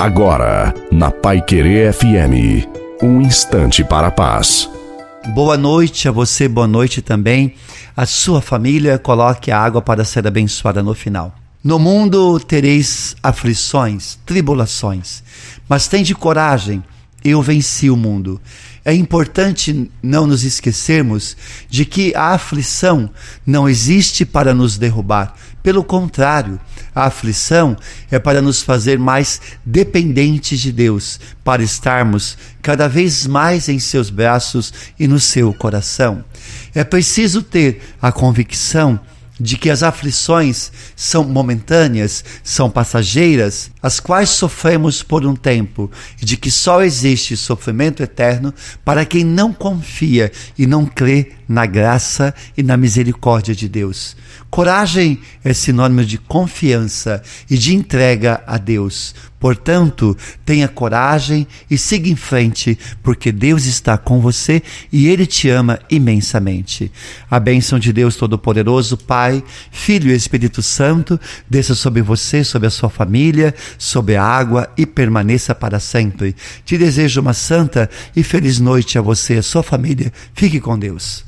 [0.00, 2.66] Agora, na Pai Querer FM,
[3.02, 4.66] um instante para a paz.
[5.34, 7.54] Boa noite a você, boa noite também.
[7.94, 11.34] A sua família, coloque a água para ser abençoada no final.
[11.62, 15.22] No mundo tereis aflições, tribulações,
[15.68, 16.82] mas tende coragem,
[17.24, 18.40] eu venci o mundo.
[18.84, 21.36] É importante não nos esquecermos
[21.68, 23.10] de que a aflição
[23.46, 25.34] não existe para nos derrubar.
[25.62, 26.58] Pelo contrário,
[26.94, 27.76] a aflição
[28.10, 34.08] é para nos fazer mais dependentes de Deus, para estarmos cada vez mais em seus
[34.08, 36.24] braços e no seu coração.
[36.74, 38.98] É preciso ter a convicção
[39.40, 45.90] de que as aflições são momentâneas, são passageiras, as quais sofremos por um tempo,
[46.20, 48.52] e de que só existe sofrimento eterno
[48.84, 54.16] para quem não confia e não crê na graça e na misericórdia de Deus.
[54.48, 59.16] Coragem é sinônimo de confiança e de entrega a Deus.
[59.40, 65.48] Portanto, tenha coragem e siga em frente, porque Deus está com você e Ele te
[65.48, 66.92] ama imensamente.
[67.28, 69.42] A bênção de Deus Todo-Poderoso, Pai,
[69.72, 74.86] Filho e Espírito Santo, desça sobre você, sobre a sua família, sobre a água e
[74.86, 76.36] permaneça para sempre.
[76.64, 80.12] Te desejo uma santa e feliz noite a você e a sua família.
[80.32, 81.24] Fique com Deus.